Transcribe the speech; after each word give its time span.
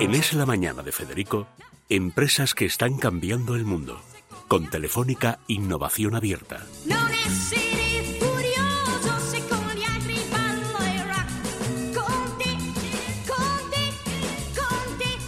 En 0.00 0.14
Es 0.14 0.32
la 0.32 0.46
Mañana 0.46 0.84
de 0.84 0.92
Federico, 0.92 1.48
empresas 1.88 2.54
que 2.54 2.66
están 2.66 2.98
cambiando 2.98 3.56
el 3.56 3.64
mundo. 3.64 4.00
Con 4.46 4.70
Telefónica 4.70 5.40
Innovación 5.48 6.14
Abierta. 6.14 6.64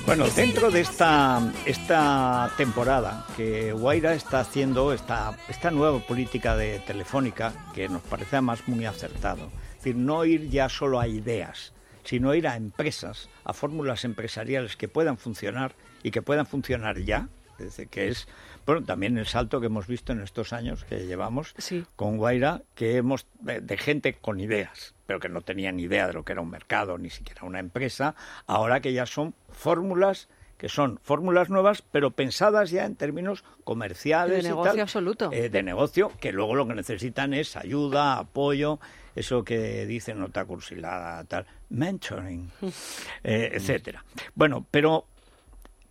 Bueno, 0.07 0.29
dentro 0.37 0.71
de 0.71 0.83
esta, 0.83 1.53
esta 1.67 2.53
temporada 2.57 3.27
que 3.37 3.73
Guaira 3.73 4.15
está 4.15 4.39
haciendo 4.39 4.93
esta, 4.93 5.37
esta 5.49 5.73
nueva 5.73 5.99
política 5.99 6.55
de 6.55 6.79
Telefónica, 6.79 7.53
que 7.75 7.89
nos 7.89 8.03
parece 8.03 8.37
además 8.37 8.61
muy 8.69 8.87
acertado, 8.87 9.51
es 9.71 9.77
decir, 9.79 9.97
no 9.97 10.25
ir 10.25 10.49
ya 10.49 10.69
solo 10.69 11.01
a 11.01 11.09
ideas, 11.09 11.73
sino 12.11 12.35
ir 12.35 12.49
a 12.49 12.57
empresas, 12.57 13.29
a 13.45 13.53
fórmulas 13.53 14.05
empresariales 14.05 14.77
que 14.77 14.89
puedan 14.89 15.17
funcionar 15.17 15.77
y 16.03 16.11
que 16.11 16.23
puedan 16.23 16.45
funcionar 16.45 16.99
ya, 16.99 17.29
es 17.61 17.67
decir, 17.67 17.87
que 17.87 18.09
es 18.09 18.27
bueno, 18.67 18.85
también 18.85 19.17
el 19.17 19.27
salto 19.29 19.61
que 19.61 19.67
hemos 19.67 19.87
visto 19.87 20.13
en 20.13 20.21
estos 20.21 20.53
años 20.53 20.83
que 20.85 21.07
llevamos 21.07 21.55
Sí. 21.59 21.85
con 21.95 22.17
Guaira, 22.17 22.63
que 22.75 22.97
hemos 22.97 23.27
de, 23.39 23.61
de 23.61 23.77
gente 23.77 24.15
con 24.15 24.41
ideas, 24.41 24.93
pero 25.07 25.21
que 25.21 25.29
no 25.29 25.41
tenían 25.43 25.77
ni 25.77 25.85
idea 25.85 26.09
de 26.09 26.15
lo 26.15 26.25
que 26.25 26.33
era 26.33 26.41
un 26.41 26.51
mercado, 26.51 26.99
ni 26.99 27.11
siquiera 27.11 27.45
una 27.45 27.61
empresa, 27.61 28.17
ahora 28.49 28.81
que 28.81 28.93
ya 28.93 29.07
son 29.07 29.33
fórmulas 29.49 30.29
que 30.61 30.69
son 30.69 31.01
fórmulas 31.03 31.49
nuevas, 31.49 31.81
pero 31.81 32.11
pensadas 32.11 32.69
ya 32.71 32.85
en 32.85 32.95
términos 32.95 33.45
comerciales 33.65 34.43
De 34.43 34.49
y 34.51 34.51
negocio 34.51 34.73
tal, 34.73 34.81
absoluto. 34.81 35.33
eh, 35.33 35.49
de 35.49 35.63
negocio, 35.63 36.13
que 36.21 36.33
luego 36.33 36.55
lo 36.55 36.69
que 36.69 36.75
necesitan 36.75 37.33
es 37.33 37.57
ayuda, 37.57 38.19
apoyo, 38.19 38.79
eso 39.17 39.43
que 39.43 39.87
dicen 39.87 40.21
otra 40.23 40.45
cursilada, 40.45 41.25
tal, 41.25 41.47
mentoring, 41.71 42.51
eh, 43.25 43.53
etcétera. 43.55 44.05
Bueno, 44.35 44.67
pero, 44.71 45.07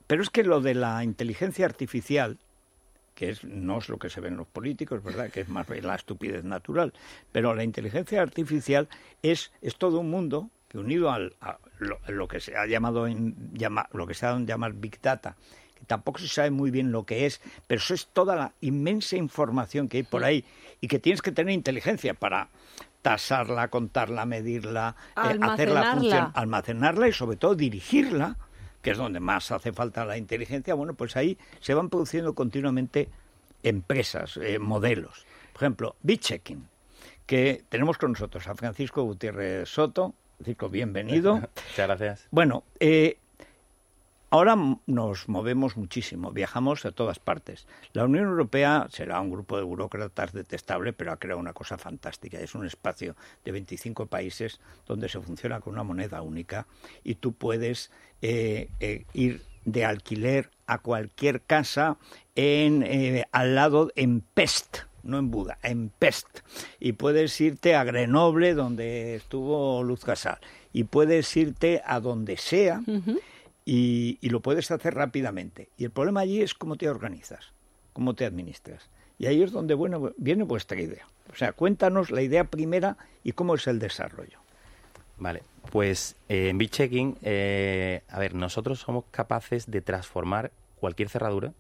pero 0.06 0.22
es 0.22 0.30
que 0.30 0.44
lo 0.44 0.62
de 0.62 0.76
la 0.76 1.04
inteligencia 1.04 1.66
artificial, 1.66 2.38
que 3.16 3.32
es, 3.32 3.44
no 3.44 3.80
es 3.80 3.90
lo 3.90 3.98
que 3.98 4.12
se 4.12 4.22
ve 4.22 4.28
en 4.28 4.38
los 4.38 4.46
políticos, 4.46 5.04
¿verdad? 5.04 5.32
Que 5.32 5.42
es 5.42 5.50
más 5.50 5.68
la 5.68 5.96
estupidez 5.96 6.44
natural. 6.44 6.94
Pero 7.32 7.56
la 7.56 7.64
inteligencia 7.64 8.22
artificial 8.22 8.88
es, 9.24 9.52
es 9.64 9.78
todo 9.78 10.02
un 10.02 10.12
mundo 10.12 10.52
que 10.68 10.78
unido 10.78 11.10
al, 11.10 11.36
a 11.42 11.58
lo, 11.80 12.00
lo 12.08 12.28
que 12.28 12.40
se 12.40 12.56
ha 12.56 12.66
llamado 12.66 13.08
en, 13.08 13.36
llama- 13.54 13.90
lo 13.94 14.06
que 14.08 14.14
se 14.14 14.26
ha 14.26 14.30
dado 14.30 14.40
en 14.40 14.48
llamar 14.48 14.74
Big 14.74 15.02
Data, 15.02 15.36
que 15.76 15.86
tampoco 15.86 16.20
se 16.20 16.28
sabe 16.28 16.52
muy 16.52 16.72
bien 16.72 16.92
lo 16.92 17.06
que 17.06 17.26
es, 17.26 17.42
pero 17.68 17.80
eso 17.80 17.94
es 17.94 18.08
toda 18.08 18.36
la 18.36 18.54
inmensa 18.62 19.16
información 19.16 19.88
que 19.88 19.98
hay 19.98 20.04
por 20.04 20.24
ahí 20.24 20.44
y 20.82 20.88
que 20.88 21.00
tienes 21.00 21.22
que 21.22 21.32
tener 21.32 21.54
inteligencia 21.54 22.14
para 22.14 22.50
tasarla, 23.02 23.70
contarla, 23.70 24.26
medirla, 24.26 24.96
eh, 25.16 25.20
hacerla 25.54 25.82
funcionar, 26.00 26.32
almacenarla 26.36 27.08
y 27.08 27.14
sobre 27.14 27.38
todo 27.38 27.56
dirigirla, 27.56 28.38
que 28.82 28.92
es 28.92 28.98
donde 28.98 29.20
más 29.22 29.52
hace 29.52 29.72
falta 29.72 30.06
la 30.06 30.18
inteligencia, 30.18 30.74
bueno, 30.74 30.94
pues 30.94 31.16
ahí 31.16 31.38
se 31.62 31.74
van 31.74 31.90
produciendo 31.90 32.34
continuamente 32.36 33.10
empresas, 33.64 34.38
eh, 34.38 34.60
modelos. 34.60 35.26
Por 35.54 35.64
ejemplo, 35.64 35.96
BitChecking, 36.02 36.68
que 37.26 37.64
tenemos 37.70 37.98
con 37.98 38.12
nosotros 38.14 38.48
a 38.48 38.56
Francisco 38.56 39.04
Gutiérrez 39.04 39.70
Soto. 39.70 40.14
Francisco, 40.40 40.70
bienvenido. 40.70 41.36
Muchas 41.70 41.88
gracias. 41.88 42.28
Bueno, 42.32 42.64
eh, 42.80 43.18
ahora 44.30 44.56
nos 44.88 45.28
movemos 45.28 45.76
muchísimo, 45.76 46.32
viajamos 46.32 46.86
a 46.86 46.92
todas 46.92 47.20
partes. 47.20 47.68
La 47.92 48.06
Unión 48.06 48.24
Europea 48.24 48.88
será 48.90 49.20
un 49.20 49.32
grupo 49.32 49.58
de 49.58 49.64
burócratas 49.64 50.32
detestable, 50.32 50.94
pero 50.94 51.12
ha 51.12 51.18
creado 51.18 51.42
una 51.42 51.52
cosa 51.52 51.78
fantástica. 51.78 52.40
Es 52.40 52.56
un 52.56 52.66
espacio 52.66 53.18
de 53.44 53.52
25 53.52 54.06
países 54.06 54.62
donde 54.88 55.10
se 55.10 55.20
funciona 55.20 55.60
con 55.60 55.74
una 55.74 55.84
moneda 55.84 56.22
única 56.22 56.68
y 57.04 57.16
tú 57.16 57.34
puedes 57.34 57.92
eh, 58.22 58.70
eh, 58.80 59.04
ir 59.12 59.42
de 59.66 59.84
alquiler 59.84 60.52
a 60.68 60.78
cualquier 60.78 61.42
casa 61.42 61.98
en, 62.36 62.82
eh, 62.84 63.26
al 63.34 63.56
lado 63.56 63.92
en 63.98 64.22
Pest, 64.22 64.89
no 65.04 65.18
en 65.18 65.32
Buda, 65.32 65.58
en 65.64 65.90
Pest. 65.90 66.28
Y 66.80 66.94
puedes 66.94 67.40
irte 67.42 67.76
a 67.76 67.84
Grenoble, 67.84 68.54
donde 68.54 69.16
estuvo 69.16 69.84
Luz 69.84 70.04
Casal. 70.04 70.40
Y 70.74 70.86
puedes 70.86 71.36
irte 71.36 71.82
a 71.86 72.00
donde 72.00 72.38
sea 72.38 72.82
y, 73.66 74.18
y 74.22 74.30
lo 74.30 74.42
puedes 74.42 74.72
hacer 74.72 74.96
rápidamente. 74.96 75.70
Y 75.78 75.86
el 75.86 75.92
problema 75.92 76.22
allí 76.22 76.42
es 76.42 76.54
cómo 76.54 76.76
te 76.76 76.90
organizas, 76.90 77.54
cómo 77.94 78.14
te 78.14 78.26
administras. 78.26 78.90
Y 79.18 79.26
ahí 79.26 79.44
es 79.44 79.52
donde 79.52 79.74
bueno, 79.74 80.14
viene 80.18 80.44
vuestra 80.44 80.80
idea. 80.80 81.06
O 81.32 81.36
sea, 81.36 81.52
cuéntanos 81.54 82.10
la 82.12 82.22
idea 82.22 82.46
primera 82.46 82.98
y 83.24 83.34
cómo 83.34 83.56
es 83.56 83.68
el 83.68 83.80
desarrollo. 83.80 84.40
Vale, 85.18 85.44
pues 85.72 86.16
eh, 86.30 86.50
en 86.50 86.58
BitChecking, 86.58 87.18
eh, 87.22 88.02
a 88.10 88.20
ver, 88.20 88.34
nosotros 88.34 88.80
somos 88.80 89.04
capaces 89.12 89.70
de 89.70 89.82
transformar 89.82 90.52
cualquier 90.80 91.10
cerradura, 91.10 91.54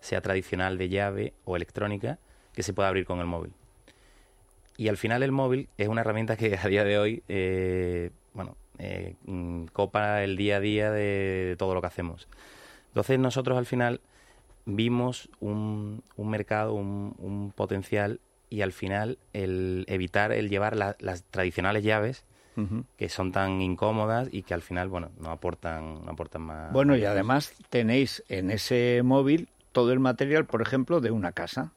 sea 0.00 0.20
tradicional 0.20 0.76
de 0.76 0.88
llave 0.90 1.32
o 1.44 1.56
electrónica, 1.56 2.18
que 2.54 2.62
se 2.62 2.72
pueda 2.72 2.88
abrir 2.88 3.04
con 3.06 3.20
el 3.20 3.26
móvil. 3.26 3.52
Y 4.76 4.88
al 4.88 4.96
final 4.96 5.22
el 5.22 5.32
móvil 5.32 5.68
es 5.78 5.88
una 5.88 6.00
herramienta 6.00 6.36
que 6.36 6.56
a 6.56 6.66
día 6.68 6.84
de 6.84 6.98
hoy, 6.98 7.22
eh, 7.28 8.10
bueno, 8.32 8.56
eh, 8.78 9.14
copa 9.72 10.22
el 10.22 10.36
día 10.36 10.56
a 10.56 10.60
día 10.60 10.90
de, 10.90 11.02
de 11.50 11.56
todo 11.58 11.74
lo 11.74 11.80
que 11.80 11.86
hacemos. 11.88 12.28
Entonces 12.88 13.18
nosotros 13.18 13.58
al 13.58 13.66
final 13.66 14.00
vimos 14.64 15.28
un, 15.40 16.02
un 16.16 16.30
mercado, 16.30 16.74
un, 16.74 17.14
un 17.18 17.52
potencial 17.54 18.20
y 18.48 18.62
al 18.62 18.72
final 18.72 19.18
el 19.32 19.84
evitar 19.88 20.32
el 20.32 20.48
llevar 20.48 20.76
la- 20.76 20.96
las 20.98 21.24
tradicionales 21.24 21.84
llaves 21.84 22.24
que 22.98 23.08
son 23.08 23.32
tan 23.32 23.62
incómodas 23.62 24.28
y 24.32 24.42
que 24.42 24.52
al 24.52 24.60
final, 24.60 24.88
bueno, 24.88 25.10
no 25.18 25.30
aportan, 25.30 26.04
no 26.04 26.10
aportan 26.12 26.42
más. 26.42 26.72
Bueno, 26.72 26.94
y 26.96 27.04
además 27.04 27.54
tenéis 27.70 28.22
en 28.28 28.50
ese 28.50 29.00
móvil 29.02 29.48
todo 29.72 29.92
el 29.92 30.00
material, 30.00 30.44
por 30.44 30.60
ejemplo, 30.60 31.00
de 31.00 31.10
una 31.10 31.32
casa, 31.32 31.72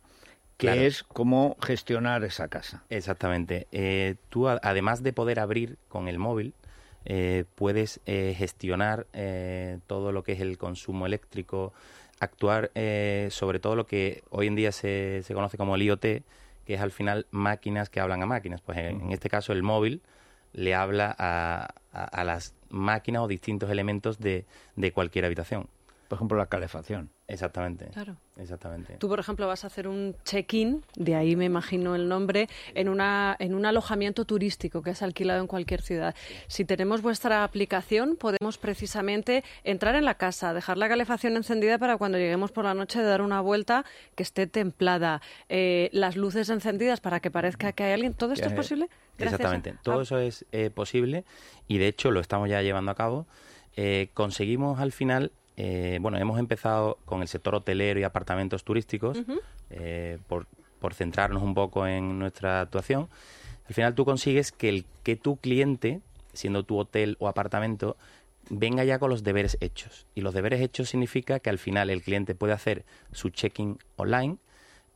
que 0.57 0.67
Claro. 0.67 0.81
es 0.81 1.03
cómo 1.03 1.57
gestionar 1.61 2.23
esa 2.23 2.47
casa. 2.47 2.83
Exactamente. 2.89 3.67
Eh, 3.71 4.15
tú, 4.29 4.47
además 4.47 5.03
de 5.03 5.11
poder 5.13 5.39
abrir 5.39 5.77
con 5.89 6.07
el 6.07 6.19
móvil, 6.19 6.53
eh, 7.05 7.43
puedes 7.55 7.99
eh, 8.05 8.33
gestionar 8.37 9.07
eh, 9.13 9.79
todo 9.87 10.11
lo 10.11 10.23
que 10.23 10.33
es 10.33 10.39
el 10.41 10.57
consumo 10.57 11.05
eléctrico, 11.05 11.73
actuar 12.19 12.71
eh, 12.75 13.27
sobre 13.31 13.59
todo 13.59 13.75
lo 13.75 13.85
que 13.85 14.23
hoy 14.29 14.47
en 14.47 14.55
día 14.55 14.71
se, 14.71 15.21
se 15.23 15.33
conoce 15.33 15.57
como 15.57 15.75
el 15.75 15.81
IoT, 15.81 16.01
que 16.65 16.73
es 16.75 16.79
al 16.79 16.91
final 16.91 17.25
máquinas 17.31 17.89
que 17.89 17.99
hablan 17.99 18.21
a 18.23 18.25
máquinas. 18.25 18.61
Pues 18.61 18.77
en, 18.77 19.01
en 19.01 19.11
este 19.11 19.29
caso 19.29 19.51
el 19.51 19.63
móvil 19.63 20.01
le 20.53 20.75
habla 20.75 21.13
a, 21.17 21.73
a- 21.91 22.03
a 22.05 22.23
las 22.23 22.55
máquinas 22.69 23.23
o 23.23 23.27
distintos 23.27 23.69
elementos 23.69 24.19
de, 24.19 24.45
de 24.77 24.91
cualquier 24.93 25.25
habitación. 25.25 25.67
Por 26.13 26.17
ejemplo, 26.19 26.37
la 26.37 26.45
calefacción. 26.45 27.09
Exactamente. 27.27 27.87
Claro. 27.87 28.17
Exactamente. 28.37 28.97
Tú, 28.99 29.09
por 29.09 29.19
ejemplo, 29.19 29.47
vas 29.47 29.63
a 29.63 29.67
hacer 29.67 29.87
un 29.87 30.15
check-in, 30.23 30.83
de 30.95 31.15
ahí 31.15 31.35
me 31.35 31.45
imagino 31.45 31.95
el 31.95 32.07
nombre, 32.07 32.47
en, 32.75 32.87
una, 32.87 33.35
en 33.39 33.55
un 33.55 33.65
alojamiento 33.65 34.23
turístico 34.25 34.83
que 34.83 34.91
es 34.91 35.01
alquilado 35.01 35.41
en 35.41 35.47
cualquier 35.47 35.81
ciudad. 35.81 36.13
Si 36.45 36.65
tenemos 36.65 37.01
vuestra 37.01 37.43
aplicación, 37.43 38.15
podemos 38.15 38.59
precisamente 38.59 39.43
entrar 39.63 39.95
en 39.95 40.05
la 40.05 40.13
casa, 40.13 40.53
dejar 40.53 40.77
la 40.77 40.87
calefacción 40.87 41.35
encendida 41.35 41.79
para 41.79 41.97
cuando 41.97 42.19
lleguemos 42.19 42.51
por 42.51 42.65
la 42.65 42.75
noche 42.75 43.01
dar 43.01 43.23
una 43.23 43.41
vuelta 43.41 43.85
que 44.13 44.21
esté 44.21 44.45
templada, 44.45 45.19
eh, 45.49 45.89
las 45.93 46.15
luces 46.15 46.49
encendidas 46.51 47.01
para 47.01 47.21
que 47.21 47.31
parezca 47.31 47.71
que 47.71 47.85
hay 47.85 47.93
alguien. 47.93 48.13
¿Todo 48.13 48.33
esto 48.33 48.45
es 48.45 48.53
Eh, 48.53 48.55
posible? 48.55 48.87
Gracias 49.17 49.31
a- 49.31 49.35
Exactamente. 49.43 49.75
Todo 49.81 49.99
a- 50.01 50.03
eso 50.03 50.19
es 50.19 50.45
eh, 50.51 50.69
posible 50.69 51.23
y 51.67 51.79
de 51.79 51.87
hecho 51.87 52.11
lo 52.11 52.19
estamos 52.19 52.49
ya 52.49 52.61
llevando 52.61 52.91
a 52.91 52.95
cabo. 52.95 53.25
Eh, 53.75 54.09
conseguimos 54.13 54.79
al 54.79 54.91
final, 54.91 55.31
eh, 55.57 55.99
bueno, 56.01 56.17
hemos 56.17 56.39
empezado 56.39 56.97
con 57.05 57.21
el 57.21 57.27
sector 57.27 57.55
hotelero 57.55 57.99
y 57.99 58.03
apartamentos 58.03 58.63
turísticos 58.63 59.21
eh, 59.69 60.17
por, 60.27 60.47
por 60.79 60.93
centrarnos 60.93 61.43
un 61.43 61.53
poco 61.53 61.85
en 61.87 62.19
nuestra 62.19 62.61
actuación. 62.61 63.09
Al 63.67 63.73
final 63.73 63.95
tú 63.95 64.05
consigues 64.05 64.51
que 64.51 64.69
el 64.69 64.85
que 65.03 65.15
tu 65.15 65.37
cliente, 65.37 66.01
siendo 66.33 66.63
tu 66.63 66.77
hotel 66.77 67.17
o 67.19 67.27
apartamento, 67.27 67.97
venga 68.49 68.83
ya 68.83 68.99
con 68.99 69.09
los 69.09 69.23
deberes 69.23 69.57
hechos. 69.61 70.05
Y 70.15 70.21
los 70.21 70.33
deberes 70.33 70.61
hechos 70.61 70.89
significa 70.89 71.39
que 71.39 71.49
al 71.49 71.59
final 71.59 71.89
el 71.89 72.01
cliente 72.01 72.35
puede 72.35 72.53
hacer 72.53 72.83
su 73.11 73.29
check-in 73.29 73.77
online, 73.95 74.37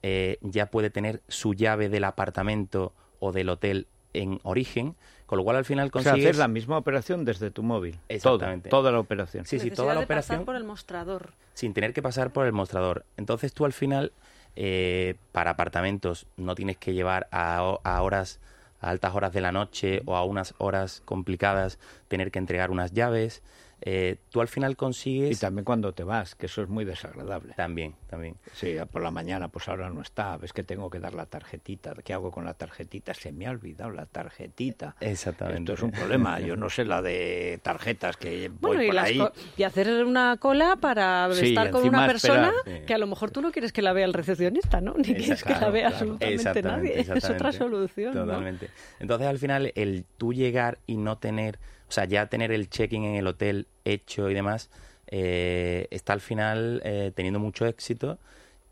eh, 0.03 0.37
ya 0.41 0.67
puede 0.67 0.89
tener 0.89 1.21
su 1.27 1.53
llave 1.53 1.89
del 1.89 2.03
apartamento 2.03 2.93
o 3.19 3.31
del 3.31 3.49
hotel 3.49 3.87
en 4.13 4.39
origen, 4.43 4.95
con 5.25 5.37
lo 5.37 5.43
cual 5.43 5.57
al 5.57 5.65
final 5.65 5.87
O 5.93 6.01
sea, 6.01 6.11
consigues... 6.11 6.29
hacer 6.31 6.39
la 6.39 6.47
misma 6.47 6.77
operación 6.77 7.25
desde 7.25 7.51
tu 7.51 7.63
móvil. 7.63 7.99
Exactamente. 8.09 8.69
Todo, 8.69 8.81
toda 8.81 8.91
la 8.93 8.99
operación. 8.99 9.45
Sí, 9.45 9.59
sí, 9.59 9.69
toda 9.71 9.93
la 9.93 10.01
de 10.01 10.07
pasar 10.07 10.21
operación 10.21 10.45
por 10.45 10.55
el 10.55 10.63
mostrador. 10.63 11.33
sin 11.53 11.73
tener 11.73 11.93
que 11.93 12.01
pasar 12.01 12.31
por 12.31 12.45
el 12.45 12.53
mostrador. 12.53 13.05
Entonces 13.17 13.53
tú 13.53 13.65
al 13.65 13.73
final, 13.73 14.11
eh, 14.55 15.15
para 15.31 15.51
apartamentos, 15.51 16.25
no 16.37 16.55
tienes 16.55 16.77
que 16.77 16.93
llevar 16.93 17.27
a, 17.31 17.57
a 17.83 18.01
horas, 18.01 18.39
a 18.79 18.89
altas 18.89 19.13
horas 19.15 19.33
de 19.33 19.41
la 19.41 19.51
noche 19.51 20.01
o 20.05 20.15
a 20.15 20.23
unas 20.23 20.53
horas 20.59 21.01
complicadas, 21.05 21.77
tener 22.07 22.31
que 22.31 22.39
entregar 22.39 22.71
unas 22.71 22.93
llaves. 22.93 23.43
Eh, 23.81 24.17
tú 24.29 24.41
al 24.41 24.47
final 24.47 24.71
Y 24.71 24.75
consigues... 24.75 25.39
también 25.39 25.63
cuando 25.65 25.93
te 25.93 26.03
vas, 26.03 26.35
que 26.35 26.47
eso 26.47 26.61
es 26.63 26.69
muy 26.69 26.83
desagradable. 26.85 27.53
También, 27.55 27.95
también. 28.09 28.35
Sí, 28.53 28.75
por 28.91 29.01
la 29.03 29.11
mañana, 29.11 29.49
pues 29.49 29.67
ahora 29.67 29.89
no 29.89 30.01
está. 30.01 30.35
Ves 30.37 30.51
que 30.53 30.63
tengo 30.63 30.89
que 30.89 30.99
dar 30.99 31.13
la 31.13 31.25
tarjetita. 31.27 31.93
¿Qué 32.03 32.13
hago 32.13 32.31
con 32.31 32.45
la 32.45 32.53
tarjetita? 32.55 33.13
Se 33.13 33.31
me 33.31 33.45
ha 33.47 33.51
olvidado 33.51 33.91
la 33.91 34.05
tarjetita. 34.05 34.95
Exactamente. 34.99 35.59
Esto 35.71 35.73
es 35.73 35.81
un 35.83 35.91
problema. 35.91 36.39
Yo 36.39 36.55
no 36.55 36.69
sé 36.69 36.85
la 36.85 37.01
de 37.01 37.59
tarjetas 37.61 38.17
que 38.17 38.49
voy 38.49 38.57
Bueno, 38.59 38.83
y, 38.83 38.85
por 38.87 38.95
las 38.95 39.05
ahí. 39.05 39.21
y 39.57 39.63
hacer 39.63 40.05
una 40.05 40.37
cola 40.37 40.75
para 40.79 41.29
Sí, 41.33 41.49
estar 41.49 41.69
con 41.71 41.87
una 41.87 42.07
persona 42.07 42.51
esperar. 42.57 42.79
Sí. 42.81 42.85
que 42.85 42.93
a 42.93 42.97
lo 42.97 43.07
mejor 43.07 43.31
tú 43.31 43.41
no 43.41 43.51
quieres 43.51 43.71
que 43.71 43.81
la 43.81 43.93
vea 43.93 44.05
el 44.05 44.13
recepcionista, 44.13 44.81
¿no? 44.81 44.93
Ni 44.97 45.13
quieres 45.13 45.43
que 45.43 45.53
la 45.53 45.69
vea 45.69 45.89
claro. 45.89 45.95
absolutamente 45.95 46.35
Exactamente, 46.35 46.95
nadie. 46.97 47.01
Es 47.17 47.29
otra 47.29 47.51
solución. 47.51 48.13
¿no? 48.15 48.25
Totalmente. 48.25 48.69
Entonces, 48.99 49.27
al 49.27 49.37
final, 49.37 49.71
el 49.75 50.05
tú 50.17 50.33
llegar 50.33 50.79
y 50.87 50.97
no 50.97 51.17
tener, 51.17 51.59
o 51.87 51.91
sea, 51.91 52.05
ya 52.05 52.27
tener 52.27 52.51
el 52.51 52.69
check-in 52.69 53.03
en 53.05 53.15
el 53.15 53.27
hotel 53.27 53.67
hecho 53.85 54.29
y 54.29 54.33
demás, 54.33 54.69
eh, 55.07 55.87
está 55.91 56.13
al 56.13 56.21
final 56.21 56.81
eh, 56.83 57.11
teniendo 57.15 57.39
mucho 57.39 57.65
éxito. 57.65 58.19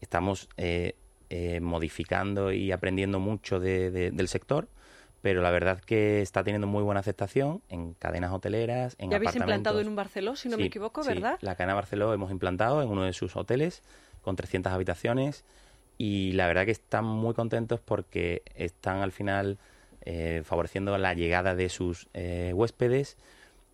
Estamos 0.01 0.49
eh, 0.57 0.95
eh, 1.29 1.59
modificando 1.61 2.51
y 2.51 2.71
aprendiendo 2.71 3.19
mucho 3.19 3.59
de- 3.59 3.89
de- 3.91 4.11
del 4.11 4.27
sector, 4.27 4.67
pero 5.21 5.41
la 5.41 5.49
verdad 5.49 5.79
que 5.79 6.21
está 6.21 6.43
teniendo 6.43 6.67
muy 6.67 6.83
buena 6.83 6.99
aceptación 6.99 7.61
en 7.69 7.93
cadenas 7.95 8.31
hoteleras, 8.31 8.95
en 8.99 9.09
Ya 9.09 9.15
habéis 9.17 9.35
implantado 9.35 9.79
en 9.79 9.87
un 9.87 9.95
Barceló, 9.95 10.35
si 10.35 10.49
no 10.49 10.57
me 10.57 10.63
Sí, 10.63 10.67
equivoco, 10.67 11.01
sí. 11.03 11.09
¿verdad? 11.09 11.37
La 11.41 11.55
cadena 11.55 11.73
Barceló 11.73 12.13
hemos 12.13 12.29
implantado 12.31 12.81
en 12.83 12.89
uno 12.89 13.03
de 13.03 13.13
sus 13.13 13.35
hoteles 13.35 13.81
con 14.21 14.35
300 14.35 14.73
habitaciones 14.73 15.45
y 15.97 16.33
la 16.33 16.45
verdad 16.47 16.65
que 16.65 16.71
están 16.71 17.05
muy 17.05 17.33
contentos 17.33 17.79
porque 17.79 18.43
están 18.55 18.97
al 18.97 19.11
final 19.13 19.57
eh, 20.05 20.41
favoreciendo 20.45 20.97
la 20.97 21.13
llegada 21.13 21.55
de 21.55 21.69
sus 21.69 22.07
eh, 22.13 22.51
huéspedes, 22.53 23.17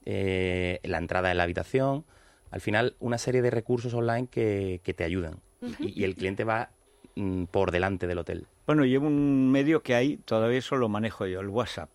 eh, 0.06 0.80
la 0.84 0.98
entrada 0.98 1.30
de 1.30 1.36
la 1.36 1.44
habitación, 1.44 2.06
al 2.50 2.62
final 2.62 2.96
una 3.00 3.18
serie 3.18 3.42
de 3.42 3.52
recursos 3.52 3.94
online 3.94 4.28
que, 4.28 4.82
que 4.84 4.94
te 4.94 5.04
ayudan 5.04 5.40
y, 5.80 6.02
y 6.02 6.04
el 6.04 6.16
cliente 6.16 6.44
va 6.44 6.70
mm, 7.16 7.46
por 7.46 7.72
delante 7.72 8.08
del 8.08 8.18
hotel. 8.18 8.48
Bueno, 8.66 8.86
llevo 8.86 9.08
un 9.08 9.52
medio 9.52 9.84
que 9.84 9.96
hay, 9.96 10.18
todavía 10.18 10.60
eso 10.60 10.76
lo 10.76 10.90
manejo 10.90 11.26
yo, 11.28 11.42
el 11.42 11.50
WhatsApp. 11.50 11.90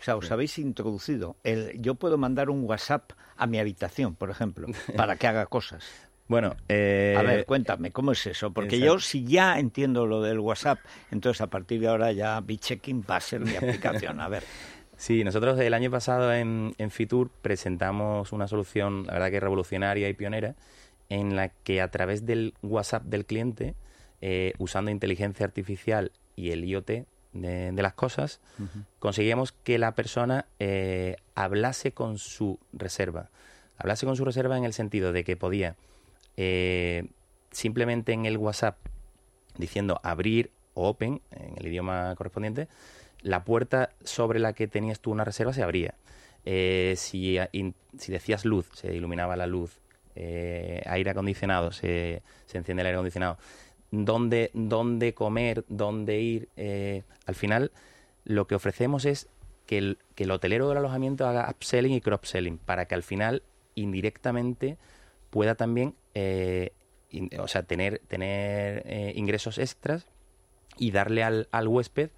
O 0.00 0.02
sea, 0.02 0.16
os 0.16 0.30
habéis 0.30 0.58
introducido. 0.58 1.36
El, 1.44 1.78
yo 1.82 1.94
puedo 1.94 2.16
mandar 2.16 2.48
un 2.48 2.64
WhatsApp 2.64 3.12
a 3.36 3.46
mi 3.46 3.58
habitación, 3.58 4.14
por 4.14 4.30
ejemplo, 4.30 4.66
para 4.96 5.16
que 5.16 5.26
haga 5.26 5.46
cosas. 5.46 5.84
Bueno, 6.30 6.54
eh, 6.68 7.16
A 7.18 7.22
ver, 7.22 7.44
cuéntame, 7.44 7.90
¿cómo 7.90 8.12
es 8.12 8.24
eso? 8.24 8.52
Porque 8.52 8.76
exacto. 8.76 8.94
yo, 8.94 9.00
si 9.00 9.24
ya 9.24 9.58
entiendo 9.58 10.06
lo 10.06 10.22
del 10.22 10.38
WhatsApp, 10.38 10.78
entonces 11.10 11.40
a 11.40 11.48
partir 11.48 11.80
de 11.80 11.88
ahora 11.88 12.12
ya 12.12 12.40
BitChecking 12.40 13.04
va 13.10 13.16
a 13.16 13.20
ser 13.20 13.40
mi 13.40 13.56
aplicación. 13.56 14.20
A 14.20 14.28
ver, 14.28 14.44
Sí, 14.96 15.24
nosotros 15.24 15.58
el 15.58 15.74
año 15.74 15.90
pasado 15.90 16.32
en, 16.32 16.76
en 16.78 16.92
Fitur 16.92 17.30
presentamos 17.42 18.30
una 18.32 18.46
solución, 18.46 19.06
la 19.08 19.14
verdad 19.14 19.30
que 19.32 19.40
revolucionaria 19.40 20.08
y 20.08 20.12
pionera, 20.14 20.54
en 21.08 21.34
la 21.34 21.48
que 21.48 21.80
a 21.80 21.90
través 21.90 22.26
del 22.26 22.54
WhatsApp 22.62 23.02
del 23.06 23.26
cliente, 23.26 23.74
eh, 24.20 24.52
usando 24.58 24.92
inteligencia 24.92 25.44
artificial 25.44 26.12
y 26.36 26.52
el 26.52 26.64
IoT 26.64 26.86
de, 27.32 27.72
de 27.72 27.82
las 27.82 27.94
cosas, 27.94 28.40
conseguíamos 29.00 29.50
que 29.50 29.78
la 29.78 29.96
persona 29.96 30.46
eh, 30.60 31.16
hablase 31.34 31.90
con 31.90 32.18
su 32.18 32.60
reserva. 32.72 33.30
Hablase 33.78 34.06
con 34.06 34.14
su 34.14 34.24
reserva 34.24 34.58
en 34.58 34.64
el 34.64 34.74
sentido 34.74 35.12
de 35.12 35.24
que 35.24 35.36
podía 35.36 35.74
eh, 36.42 37.04
simplemente 37.50 38.14
en 38.14 38.24
el 38.24 38.38
WhatsApp 38.38 38.78
diciendo 39.58 40.00
abrir 40.02 40.50
o 40.72 40.88
open 40.88 41.20
en 41.32 41.58
el 41.58 41.66
idioma 41.66 42.14
correspondiente, 42.16 42.66
la 43.20 43.44
puerta 43.44 43.90
sobre 44.04 44.38
la 44.38 44.54
que 44.54 44.66
tenías 44.66 45.00
tú 45.00 45.10
una 45.10 45.24
reserva 45.24 45.52
se 45.52 45.62
abría. 45.62 45.96
Eh, 46.46 46.94
si, 46.96 47.36
si 47.98 48.10
decías 48.10 48.46
luz, 48.46 48.70
se 48.72 48.94
iluminaba 48.94 49.36
la 49.36 49.46
luz. 49.46 49.80
Eh, 50.16 50.82
aire 50.86 51.10
acondicionado, 51.10 51.72
se, 51.72 52.22
se 52.46 52.56
enciende 52.56 52.80
el 52.80 52.86
aire 52.86 52.96
acondicionado. 52.96 53.36
Dónde, 53.90 54.50
dónde 54.54 55.12
comer, 55.12 55.66
dónde 55.68 56.20
ir. 56.20 56.48
al 57.26 57.34
final, 57.34 57.70
lo 58.24 58.46
que 58.46 58.54
ofrecemos 58.54 59.04
es 59.04 59.28
que 59.66 59.76
el, 59.76 59.98
que 60.14 60.24
el 60.24 60.30
hotelero 60.30 60.70
del 60.70 60.78
alojamiento 60.78 61.26
haga 61.26 61.50
upselling 61.50 61.92
y 61.92 62.00
cross-selling 62.00 62.56
para 62.56 62.86
que 62.86 62.94
al 62.94 63.02
final, 63.02 63.42
indirectamente, 63.74 64.78
pueda 65.28 65.54
también 65.54 65.94
eh, 66.14 66.72
in- 67.10 67.30
o 67.38 67.48
sea, 67.48 67.62
tener, 67.62 68.00
tener 68.08 68.82
eh, 68.86 69.12
ingresos 69.16 69.58
extras 69.58 70.06
y 70.78 70.90
darle 70.92 71.22
al, 71.22 71.48
al 71.50 71.68
huésped 71.68 72.10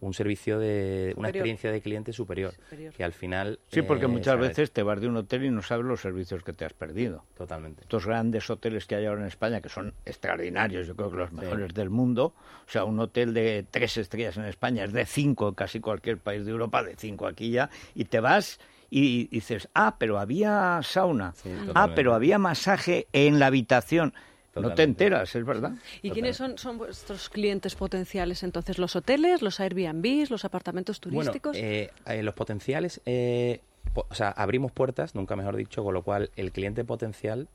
un 0.00 0.14
servicio 0.14 0.60
de 0.60 1.06
una 1.16 1.26
Superior. 1.26 1.26
experiencia 1.34 1.72
de 1.72 1.80
cliente 1.80 2.12
superior, 2.12 2.52
Superior. 2.52 2.92
que 2.94 3.02
al 3.02 3.12
final 3.12 3.58
sí, 3.66 3.82
porque 3.82 4.04
eh, 4.04 4.08
muchas 4.08 4.38
veces 4.38 4.70
te 4.70 4.84
vas 4.84 5.00
de 5.00 5.08
un 5.08 5.16
hotel 5.16 5.44
y 5.44 5.50
no 5.50 5.60
sabes 5.60 5.84
los 5.86 6.00
servicios 6.00 6.44
que 6.44 6.52
te 6.52 6.64
has 6.64 6.72
perdido. 6.72 7.24
totalmente 7.36 7.82
Estos 7.82 8.06
grandes 8.06 8.48
hoteles 8.48 8.86
que 8.86 8.94
hay 8.94 9.06
ahora 9.06 9.22
en 9.22 9.26
España, 9.26 9.60
que 9.60 9.68
son 9.68 9.92
extraordinarios, 10.06 10.86
yo 10.86 10.94
creo 10.94 11.10
que 11.10 11.16
los 11.16 11.32
mejores 11.32 11.74
del 11.74 11.90
mundo. 11.90 12.26
O 12.66 12.70
sea, 12.70 12.84
un 12.84 13.00
hotel 13.00 13.34
de 13.34 13.66
tres 13.68 13.96
estrellas 13.96 14.36
en 14.36 14.44
España 14.44 14.84
es 14.84 14.92
de 14.92 15.04
cinco 15.04 15.48
en 15.48 15.54
casi 15.54 15.80
cualquier 15.80 16.18
país 16.18 16.44
de 16.44 16.52
Europa, 16.52 16.84
de 16.84 16.94
cinco 16.96 17.26
aquí 17.26 17.50
ya, 17.50 17.68
y 17.96 18.04
te 18.04 18.20
vas 18.20 18.60
y 18.90 19.26
dices, 19.28 19.68
ah, 19.74 19.96
pero 19.98 20.18
había 20.18 20.80
sauna, 20.82 21.34
Sí, 21.36 21.50
ah, 21.74 21.90
pero 21.94 22.14
había 22.14 22.38
masaje 22.38 23.06
en 23.12 23.38
la 23.38 23.46
habitación. 23.46 24.14
No 24.56 24.74
te 24.74 24.82
enteras, 24.82 25.36
es 25.36 25.44
verdad. 25.44 25.72
¿Y 26.02 26.10
quiénes 26.10 26.36
son, 26.36 26.58
son 26.58 26.78
vuestros 26.78 27.28
clientes 27.28 27.76
potenciales 27.76 28.42
entonces? 28.42 28.78
¿Los 28.78 28.96
hoteles, 28.96 29.40
los 29.40 29.60
Airbnbs, 29.60 30.30
los 30.30 30.44
apartamentos 30.44 30.98
turísticos? 31.00 31.52
Bueno, 31.52 31.68
eh, 31.68 31.90
eh, 32.06 32.22
los 32.24 32.34
potenciales, 32.34 33.00
eh, 33.06 33.60
po- 33.94 34.06
o 34.08 34.14
sea, 34.16 34.30
abrimos 34.30 34.72
puertas, 34.72 35.14
nunca 35.14 35.36
mejor 35.36 35.54
dicho, 35.54 35.84
con 35.84 35.94
lo 35.94 36.02
cual 36.02 36.30
el 36.34 36.50
cliente 36.50 36.84
potencial 36.84 37.46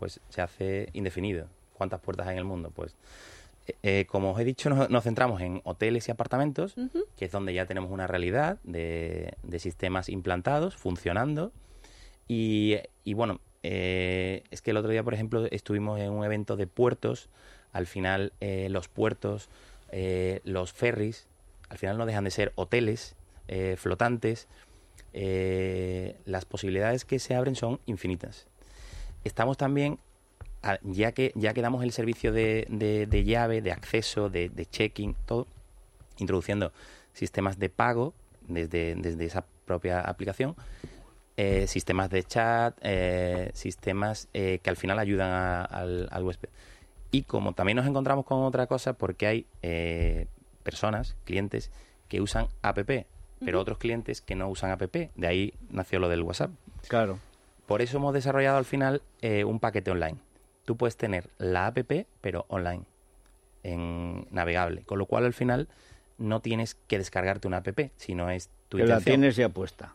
pues 0.00 0.20
se 0.30 0.40
hace 0.40 0.88
indefinido. 0.94 1.46
¿Cuántas 1.74 2.00
puertas 2.00 2.26
hay 2.26 2.32
en 2.32 2.38
el 2.38 2.44
mundo? 2.44 2.72
Pues, 2.74 2.96
eh, 3.82 4.06
como 4.08 4.32
os 4.32 4.40
he 4.40 4.44
dicho, 4.44 4.70
nos, 4.70 4.90
nos 4.90 5.04
centramos 5.04 5.40
en 5.40 5.60
hoteles 5.64 6.08
y 6.08 6.10
apartamentos, 6.10 6.74
que 7.16 7.24
es 7.24 7.32
donde 7.32 7.54
ya 7.54 7.66
tenemos 7.66 7.90
una 7.90 8.06
realidad 8.06 8.58
de, 8.62 9.34
de 9.42 9.58
sistemas 9.58 10.08
implantados, 10.08 10.76
funcionando. 10.76 11.52
Y, 12.26 12.76
y 13.04 13.14
bueno, 13.14 13.40
eh, 13.62 14.44
es 14.50 14.62
que 14.62 14.70
el 14.70 14.76
otro 14.76 14.90
día, 14.90 15.02
por 15.02 15.14
ejemplo, 15.14 15.46
estuvimos 15.50 16.00
en 16.00 16.10
un 16.10 16.24
evento 16.24 16.56
de 16.56 16.66
puertos. 16.66 17.28
Al 17.72 17.86
final, 17.86 18.32
eh, 18.40 18.68
los 18.70 18.88
puertos, 18.88 19.48
los 20.44 20.72
ferries, 20.72 21.26
al 21.68 21.78
final 21.78 21.98
no 21.98 22.06
dejan 22.06 22.24
de 22.24 22.30
ser 22.30 22.52
hoteles 22.54 23.16
flotantes. 23.76 24.48
Las 25.14 26.44
posibilidades 26.44 27.04
que 27.04 27.18
se 27.18 27.34
abren 27.34 27.56
son 27.56 27.80
infinitas. 27.86 28.46
Estamos 29.24 29.56
también, 29.56 29.98
ya 30.82 31.12
que, 31.12 31.32
ya 31.34 31.54
que 31.54 31.62
damos 31.62 31.82
el 31.84 31.92
servicio 31.92 32.32
de, 32.32 32.66
de- 32.68 33.06
de 33.06 33.24
llave, 33.24 33.62
de 33.62 33.72
acceso, 33.72 34.28
de, 34.28 34.48
de 34.48 34.66
check-in, 34.66 35.14
todo, 35.26 35.46
introduciendo 36.18 36.72
sistemas 37.12 37.58
de 37.58 37.68
pago 37.70 38.14
desde, 38.46 38.94
desde 38.96 39.24
esa 39.24 39.44
propia 39.64 40.00
aplicación, 40.00 40.54
eh, 41.36 41.66
sistemas 41.68 42.10
de 42.10 42.22
chat, 42.24 42.76
eh, 42.82 43.50
sistemas 43.54 44.28
eh, 44.34 44.58
que 44.62 44.70
al 44.70 44.76
final 44.76 44.98
ayudan 44.98 45.30
a- 45.30 45.62
al, 45.64 46.08
al 46.10 46.22
huésped. 46.24 46.48
Y 47.10 47.22
como 47.22 47.52
también 47.52 47.76
nos 47.76 47.86
encontramos 47.86 48.24
con 48.26 48.42
otra 48.42 48.66
cosa, 48.66 48.92
porque 48.94 49.26
hay 49.26 49.46
eh, 49.62 50.26
personas, 50.62 51.16
clientes, 51.24 51.70
que 52.08 52.20
usan 52.20 52.48
app, 52.62 52.78
pero 53.44 53.60
otros 53.60 53.78
clientes 53.78 54.20
que 54.20 54.34
no 54.34 54.48
usan 54.48 54.70
app. 54.72 54.82
De 54.82 55.26
ahí 55.26 55.54
nació 55.70 56.00
lo 56.00 56.08
del 56.08 56.22
WhatsApp. 56.22 56.50
Claro. 56.88 57.18
Por 57.66 57.82
eso 57.82 57.98
hemos 57.98 58.12
desarrollado 58.14 58.58
al 58.58 58.64
final 58.64 59.02
eh, 59.22 59.44
un 59.44 59.60
paquete 59.60 59.90
online. 59.90 60.16
Tú 60.68 60.76
puedes 60.76 60.98
tener 60.98 61.30
la 61.38 61.68
app, 61.68 61.78
pero 62.20 62.44
online, 62.48 62.84
en 63.62 64.26
navegable. 64.30 64.82
Con 64.82 64.98
lo 64.98 65.06
cual 65.06 65.24
al 65.24 65.32
final 65.32 65.66
no 66.18 66.40
tienes 66.42 66.74
que 66.74 66.98
descargarte 66.98 67.48
una 67.48 67.56
app, 67.56 67.80
sino 67.96 68.28
es 68.28 68.50
tu 68.68 68.76
Que 68.76 68.84
la 68.84 69.00
tienes 69.00 69.36
ya 69.36 69.48
puesta. 69.48 69.94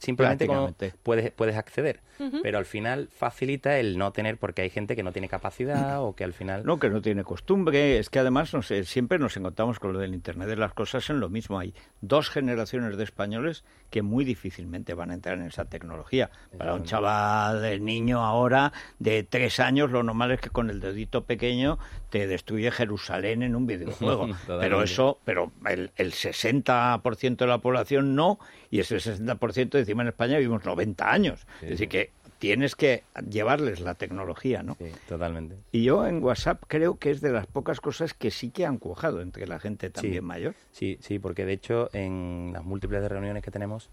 Simplemente 0.00 0.46
como 0.46 0.74
puedes, 1.02 1.30
puedes 1.30 1.56
acceder. 1.56 2.00
Pero 2.42 2.58
al 2.58 2.66
final 2.66 3.08
facilita 3.10 3.78
el 3.78 3.96
no 3.96 4.12
tener, 4.12 4.36
porque 4.36 4.60
hay 4.60 4.68
gente 4.68 4.94
que 4.94 5.02
no 5.02 5.10
tiene 5.10 5.28
capacidad 5.28 6.02
o 6.04 6.14
que 6.14 6.24
al 6.24 6.34
final... 6.34 6.66
No, 6.66 6.78
que 6.78 6.90
no 6.90 7.00
tiene 7.00 7.24
costumbre. 7.24 7.98
Es 7.98 8.10
que 8.10 8.18
además 8.18 8.52
no 8.52 8.62
sé, 8.62 8.84
siempre 8.84 9.18
nos 9.18 9.36
encontramos 9.38 9.78
con 9.78 9.94
lo 9.94 9.98
del 9.98 10.12
Internet 10.12 10.48
de 10.48 10.56
las 10.56 10.74
cosas 10.74 11.08
en 11.08 11.20
lo 11.20 11.30
mismo. 11.30 11.58
Hay 11.58 11.74
dos 12.02 12.28
generaciones 12.28 12.98
de 12.98 13.04
españoles 13.04 13.64
que 13.88 14.02
muy 14.02 14.24
difícilmente 14.24 14.92
van 14.92 15.10
a 15.10 15.14
entrar 15.14 15.38
en 15.38 15.46
esa 15.46 15.64
tecnología. 15.64 16.30
Para 16.56 16.74
un 16.74 16.84
chaval 16.84 17.62
de 17.62 17.80
niño 17.80 18.20
ahora 18.22 18.72
de 18.98 19.22
tres 19.22 19.58
años, 19.58 19.90
lo 19.90 20.02
normal 20.02 20.32
es 20.32 20.40
que 20.40 20.50
con 20.50 20.70
el 20.70 20.80
dedito 20.80 21.24
pequeño 21.24 21.78
te 22.10 22.26
destruye 22.26 22.70
Jerusalén 22.70 23.42
en 23.42 23.56
un 23.56 23.66
videojuego. 23.66 24.28
pero 24.46 24.82
eso, 24.82 25.18
pero 25.24 25.52
el, 25.66 25.90
el 25.96 26.12
60% 26.12 27.36
de 27.36 27.46
la 27.46 27.58
población 27.58 28.14
no, 28.14 28.38
y 28.70 28.78
ese 28.80 28.96
60% 28.98 29.78
encima 29.78 30.02
en 30.02 30.08
España 30.08 30.38
vivimos 30.38 30.64
90 30.64 31.10
años. 31.12 31.46
Es 31.62 31.70
decir, 31.70 31.88
que 31.88 32.10
tienes 32.38 32.76
que 32.76 33.02
llevarles 33.28 33.80
la 33.80 33.94
tecnología, 33.94 34.62
¿no? 34.62 34.76
Sí, 34.78 34.86
totalmente. 35.08 35.56
Y 35.72 35.82
yo 35.84 36.06
en 36.06 36.22
WhatsApp 36.22 36.62
creo 36.68 36.96
que 36.96 37.10
es 37.10 37.20
de 37.20 37.32
las 37.32 37.46
pocas 37.46 37.80
cosas 37.80 38.14
que 38.14 38.30
sí 38.30 38.50
que 38.50 38.64
han 38.64 38.78
cuajado 38.78 39.20
entre 39.20 39.46
la 39.46 39.58
gente 39.58 39.90
también 39.90 40.14
Sí. 40.14 40.20
mayor. 40.22 40.54
Sí, 40.72 40.98
sí, 41.00 41.18
porque 41.18 41.44
de 41.44 41.52
hecho 41.52 41.90
en 41.92 42.50
las 42.52 42.64
múltiples 42.64 43.06
reuniones 43.08 43.42
que 43.42 43.50
tenemos, 43.50 43.90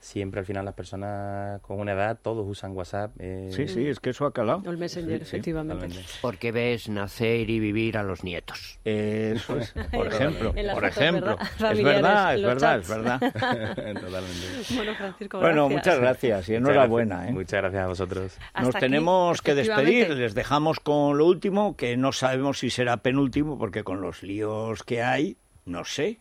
siempre 0.00 0.40
al 0.40 0.46
final 0.46 0.64
las 0.64 0.74
personas 0.74 1.60
con 1.62 1.80
una 1.80 1.92
edad, 1.92 2.18
todos 2.22 2.46
usan 2.46 2.72
WhatsApp. 2.72 3.12
eh, 3.18 3.48
Sí, 3.52 3.66
sí, 3.68 3.86
es 3.88 3.98
que 4.00 4.10
eso 4.10 4.26
ha 4.26 4.32
calado. 4.32 4.62
El 4.70 4.78
Messenger, 4.78 5.18
Sí, 5.18 5.22
efectivamente. 5.22 5.88
Porque 6.22 6.52
ves 6.52 6.88
nacer 6.88 7.50
y 7.50 7.58
vivir 7.60 7.98
a 7.98 8.02
los 8.02 8.22
nietos. 8.24 8.78
Eso 8.84 9.58
es, 9.58 9.72
por 9.92 10.06
ejemplo, 10.06 10.54
por 10.74 10.84
ejemplo. 10.84 11.36
¿verdad? 11.60 12.34
Es 12.36 12.42
verdad, 12.42 12.78
es 12.78 12.88
verdad, 12.88 13.22
es 13.22 13.32
verdad. 13.34 14.00
Totalmente. 14.00 14.74
Bueno, 14.74 14.94
Francisco, 14.94 15.38
Bueno, 15.40 15.68
gracias. 15.68 15.70
muchas 15.86 16.00
gracias 16.00 16.48
y 16.48 16.52
Muchas 16.52 16.60
enhorabuena. 16.70 17.14
gracias. 17.16 17.30
¿eh? 17.30 17.34
Muchas 17.34 17.60
gracias 17.62 17.82
a 17.82 17.86
vosotros. 17.88 18.38
Hasta 18.52 18.60
Nos 18.62 18.74
aquí, 18.76 18.80
tenemos 18.80 19.42
que 19.42 19.54
despedir, 19.54 20.10
les 20.10 20.34
dejamos 20.34 20.80
con 20.80 21.18
lo 21.18 21.26
último, 21.26 21.76
que 21.76 21.96
no 21.96 22.12
sabemos 22.12 22.58
si 22.60 22.70
será 22.70 22.98
penúltimo, 22.98 23.58
porque 23.58 23.82
con 23.84 24.00
los 24.00 24.22
líos 24.22 24.82
que 24.84 25.02
hay, 25.02 25.36
no 25.64 25.84
sé. 25.84 26.18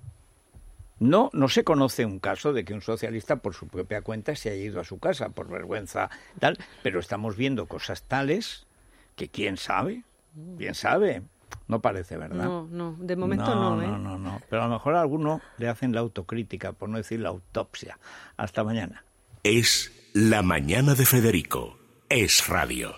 No, 1.00 1.30
no 1.34 1.48
se 1.48 1.63
conoce 1.63 2.06
un 2.06 2.20
caso 2.20 2.54
de 2.54 2.66
que 2.66 2.74
un 2.74 2.82
socialista 2.82 3.38
por 3.38 3.54
su 3.54 3.68
propia 3.68 4.01
cuenta 4.01 4.36
se 4.36 4.50
haya 4.50 4.63
ido 4.63 4.82
a 4.82 4.84
su 4.84 5.00
casa 5.00 5.30
por 5.30 5.50
vergüenza 5.50 6.10
tal, 6.39 6.58
pero 6.84 7.00
estamos 7.00 7.36
viendo 7.36 7.68
cosas 7.68 8.04
tales 8.04 8.66
que 9.16 9.30
quién 9.30 9.58
sabe, 9.58 10.04
quién 10.58 10.74
sabe, 10.75 11.24
no 11.68 11.82
parece 11.82 12.18
verdad. 12.18 12.46
No, 12.46 12.68
no, 12.72 12.96
de 13.00 13.16
momento 13.16 13.54
no, 13.54 13.82
¿eh? 13.82 13.88
no, 13.88 13.98
no, 13.98 14.18
no. 14.18 14.42
Pero 14.50 14.63
a 14.63 14.68
lo 14.68 14.74
mejor 14.74 14.96
a 14.96 15.01
alguno 15.01 15.42
le 15.58 15.68
hacen 15.68 15.94
la 15.94 16.00
autocrítica, 16.00 16.74
por 16.74 16.89
no 16.89 16.98
decir 16.98 17.20
la 17.20 17.30
autopsia. 17.30 18.00
Hasta 18.38 18.63
mañana. 18.63 19.04
Es 19.44 19.92
La 20.13 20.42
Mañana 20.42 20.96
de 20.96 21.06
Federico. 21.06 21.77
Es 22.10 22.48
Radio. 22.48 22.86